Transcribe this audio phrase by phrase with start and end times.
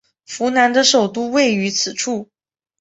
[0.25, 2.31] 扶南的首都位于此处。